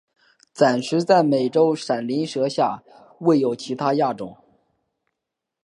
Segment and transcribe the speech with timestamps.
[0.51, 2.81] 暂时在美洲闪鳞蛇下
[3.19, 4.35] 未有其它亚种。